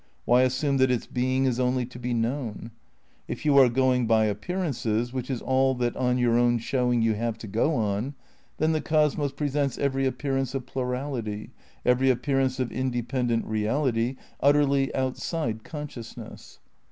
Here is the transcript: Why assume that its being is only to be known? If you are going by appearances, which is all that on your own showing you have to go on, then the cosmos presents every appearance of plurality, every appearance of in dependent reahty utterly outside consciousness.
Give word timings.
Why 0.25 0.41
assume 0.41 0.77
that 0.77 0.89
its 0.89 1.05
being 1.05 1.45
is 1.45 1.59
only 1.59 1.85
to 1.85 1.99
be 1.99 2.11
known? 2.11 2.71
If 3.27 3.45
you 3.45 3.55
are 3.59 3.69
going 3.69 4.07
by 4.07 4.25
appearances, 4.25 5.13
which 5.13 5.29
is 5.29 5.43
all 5.43 5.75
that 5.75 5.95
on 5.95 6.17
your 6.17 6.39
own 6.39 6.57
showing 6.57 7.03
you 7.03 7.13
have 7.13 7.37
to 7.37 7.45
go 7.47 7.75
on, 7.75 8.15
then 8.57 8.71
the 8.71 8.81
cosmos 8.81 9.31
presents 9.31 9.77
every 9.77 10.07
appearance 10.07 10.55
of 10.55 10.65
plurality, 10.65 11.51
every 11.85 12.09
appearance 12.09 12.59
of 12.59 12.71
in 12.71 12.89
dependent 12.89 13.47
reahty 13.47 14.17
utterly 14.39 14.91
outside 14.95 15.63
consciousness. 15.63 16.57